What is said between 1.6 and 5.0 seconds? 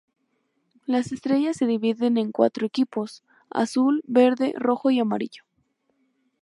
dividen en cuatro equipos: azul, verde, rojo y